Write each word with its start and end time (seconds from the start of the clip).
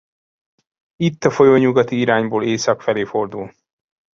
Itt 0.95 1.23
a 1.23 1.29
folyó 1.31 1.55
nyugati 1.55 1.99
irányból 1.99 2.43
észak 2.43 2.81
felé 2.81 3.03
fordul. 3.03 3.51